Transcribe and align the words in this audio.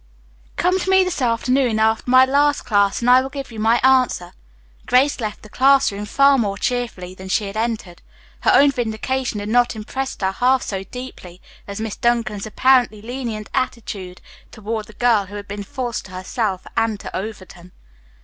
Come 0.55 0.79
to 0.79 0.89
me 0.89 1.03
this 1.03 1.21
afternoon 1.21 1.77
after 1.77 2.09
my 2.09 2.25
last 2.25 2.63
class 2.63 3.01
and 3.01 3.09
I 3.11 3.21
will 3.21 3.29
give 3.29 3.51
you 3.51 3.59
my 3.59 3.79
answer." 3.83 4.33
Grace 4.87 5.19
left 5.19 5.43
the 5.43 5.47
class 5.49 5.91
room 5.91 6.05
far 6.07 6.39
more 6.39 6.57
cheerfully 6.57 7.13
than 7.13 7.29
she 7.29 7.45
had 7.45 7.55
entered. 7.55 8.01
Her 8.39 8.49
own 8.51 8.71
vindication 8.71 9.39
had 9.39 9.49
not 9.49 9.75
impressed 9.75 10.21
her 10.21 10.31
half 10.31 10.63
so 10.63 10.83
deeply 10.83 11.39
as 11.67 11.79
Miss 11.79 11.97
Duncan's 11.97 12.47
apparently 12.47 12.99
lenient 13.03 13.51
attitude 13.53 14.21
toward 14.49 14.87
the 14.87 14.93
girl 14.93 15.27
who 15.27 15.35
had 15.35 15.47
been 15.47 15.61
false 15.63 16.01
to 16.01 16.11
herself 16.13 16.65
and 16.75 16.99
to 17.01 17.15
Overton. 17.15 17.71